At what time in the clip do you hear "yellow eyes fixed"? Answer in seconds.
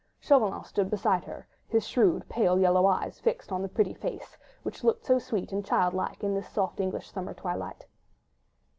2.57-3.51